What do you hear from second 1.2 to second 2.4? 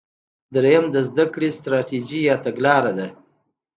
کړې ستراتیژي یا